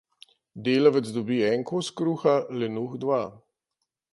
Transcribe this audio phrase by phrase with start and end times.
[0.67, 3.21] Delavec dobi en kos kruha, lenuh dva.